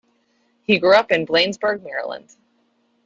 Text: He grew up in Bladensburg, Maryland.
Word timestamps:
He 0.63 0.79
grew 0.79 0.95
up 0.95 1.11
in 1.11 1.25
Bladensburg, 1.27 1.83
Maryland. 1.83 2.35